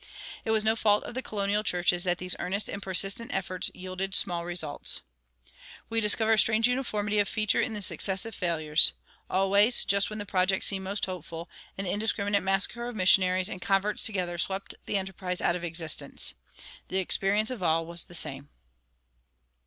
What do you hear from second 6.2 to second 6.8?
a strange